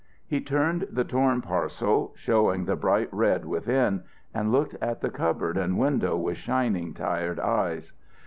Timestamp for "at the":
4.81-5.11